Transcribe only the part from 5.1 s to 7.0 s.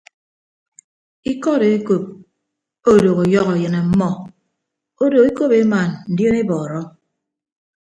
ekop ema ndionebọọrọ.